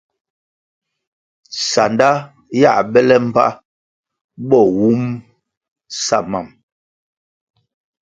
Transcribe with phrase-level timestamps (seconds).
[1.69, 2.09] Sanda
[2.57, 3.47] yiā bele mbpa
[4.49, 5.03] bo wum
[6.05, 6.47] sa mam.